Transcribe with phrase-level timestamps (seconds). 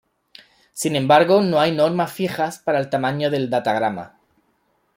[0.73, 4.17] Sin embargo no hay normas fijas para el tamaño del datagrama.